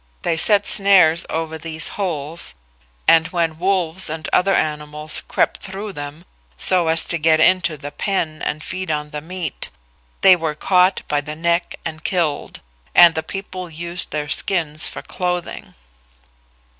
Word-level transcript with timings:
They 0.23 0.35
set 0.35 0.65
snares 0.65 1.27
over 1.29 1.59
these 1.59 1.89
holes, 1.89 2.55
and 3.07 3.27
when 3.27 3.59
wolves 3.59 4.09
and 4.09 4.27
other 4.33 4.55
animals 4.55 5.21
crept 5.27 5.61
through 5.61 5.93
them 5.93 6.25
so 6.57 6.87
as 6.87 7.05
to 7.05 7.19
get 7.19 7.39
into 7.39 7.77
the 7.77 7.91
pen 7.91 8.41
and 8.41 8.63
feed 8.63 8.89
on 8.89 9.11
the 9.11 9.21
meat 9.21 9.69
they 10.21 10.35
were 10.35 10.55
caught 10.55 11.03
by 11.07 11.21
the 11.21 11.35
neck 11.35 11.75
and 11.85 12.03
killed, 12.03 12.61
and 12.95 13.13
the 13.13 13.21
people 13.21 13.69
used 13.69 14.09
their 14.09 14.27
skins 14.27 14.87
for 14.87 15.03
clothing. 15.03 15.75